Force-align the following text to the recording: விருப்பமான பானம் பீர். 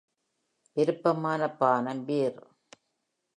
விருப்பமான 0.77 1.41
பானம் 1.59 2.03
பீர். 2.05 2.39